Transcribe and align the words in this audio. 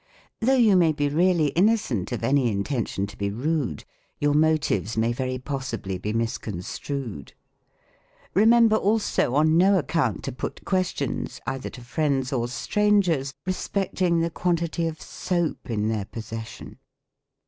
Though 0.39 0.55
you 0.57 0.75
may 0.75 0.93
be 0.93 1.09
real 1.09 1.35
ly 1.37 1.49
innocent 1.55 2.11
of 2.11 2.23
any 2.23 2.51
intention 2.51 3.05
to 3.05 3.15
be 3.15 3.29
rude, 3.29 3.83
your 4.17 4.33
motives 4.33 4.97
may 4.97 5.13
very 5.13 5.37
possibly 5.37 5.99
be 5.99 6.11
misconstrued. 6.11 7.33
Remember 8.33 8.75
also 8.77 9.35
on 9.35 9.57
no 9.59 9.77
account 9.77 10.23
to 10.23 10.31
put 10.31 10.65
questions, 10.65 11.39
either 11.45 11.69
to 11.69 11.81
friends 11.81 12.33
or 12.33 12.47
strangers, 12.47 13.35
respecting 13.45 14.21
the 14.21 14.31
quantity 14.31 14.87
of 14.87 14.99
soap 14.99 15.69
in 15.69 15.87
their 15.87 16.05
pos 16.05 16.25
session. 16.25 16.79